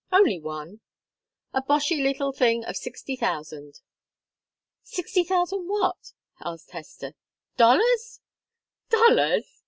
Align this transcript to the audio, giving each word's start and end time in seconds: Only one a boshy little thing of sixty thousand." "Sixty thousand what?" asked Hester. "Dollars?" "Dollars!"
Only 0.11 0.39
one 0.39 0.79
a 1.53 1.61
boshy 1.61 2.01
little 2.01 2.31
thing 2.33 2.65
of 2.65 2.75
sixty 2.75 3.15
thousand." 3.15 3.81
"Sixty 4.81 5.23
thousand 5.23 5.67
what?" 5.67 6.13
asked 6.43 6.71
Hester. 6.71 7.13
"Dollars?" 7.55 8.19
"Dollars!" 8.89 9.45